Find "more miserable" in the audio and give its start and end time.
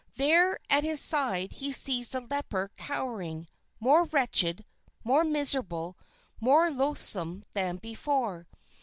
5.03-5.95